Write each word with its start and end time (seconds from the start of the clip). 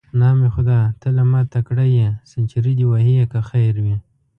نام 0.19 0.39
خدای، 0.55 0.83
ته 1.01 1.07
له 1.17 1.23
ما 1.31 1.41
تکړه 1.53 1.85
یې، 1.97 2.07
سنچري 2.29 2.73
دې 2.79 2.85
وهې 2.91 3.25
که 3.31 3.39
خیر 3.49 3.75
وي. 3.83 3.97